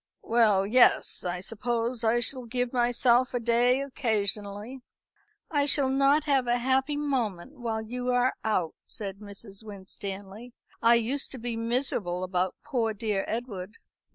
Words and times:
"Well, 0.23 0.65
yes; 0.65 1.23
I 1.23 1.41
suppose 1.41 2.03
I 2.03 2.21
shall 2.21 2.45
give 2.47 2.73
myself 2.73 3.35
a 3.35 3.39
day 3.39 3.81
occasionally." 3.83 4.79
"I 5.51 5.67
shall 5.67 5.89
not 5.89 6.23
have 6.23 6.47
a 6.47 6.57
happy 6.57 6.97
moment 6.97 7.59
while 7.59 7.83
you 7.83 8.09
are 8.09 8.33
out," 8.43 8.73
said 8.87 9.19
Mrs. 9.19 9.63
Winstanley. 9.63 10.53
"I 10.81 10.95
used 10.95 11.29
to 11.33 11.37
be 11.37 11.55
miserable 11.55 12.23
about 12.23 12.55
poor 12.65 12.95
dear 12.95 13.25
Edward." 13.27 13.73